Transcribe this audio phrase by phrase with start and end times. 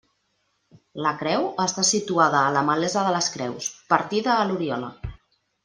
[1.07, 4.93] La creu està situada a la malesa de les creus, partida a l'Oriola.